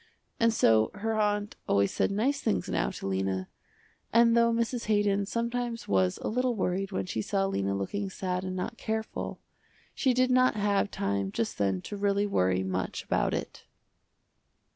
And 0.39 0.51
so 0.51 0.89
her 0.95 1.13
aunt 1.13 1.57
always 1.69 1.91
said 1.91 2.09
nice 2.09 2.41
things 2.41 2.67
now 2.67 2.89
to 2.89 3.05
Lena, 3.05 3.47
and 4.11 4.35
though 4.35 4.51
Mrs. 4.51 4.85
Haydon 4.85 5.27
sometimes 5.27 5.87
was 5.87 6.17
a 6.23 6.27
little 6.27 6.55
worried 6.55 6.91
when 6.91 7.05
she 7.05 7.21
saw 7.21 7.45
Lena 7.45 7.75
looking 7.75 8.09
sad 8.09 8.43
and 8.43 8.55
not 8.55 8.79
careful, 8.79 9.39
she 9.93 10.15
did 10.15 10.31
not 10.31 10.55
have 10.55 10.89
time 10.89 11.31
just 11.31 11.59
then 11.59 11.83
to 11.83 11.97
really 11.97 12.25
worry 12.25 12.63
much 12.63 13.03
about 13.03 13.35
it. 13.35 13.65